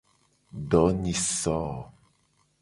Donyiso. 0.69 1.57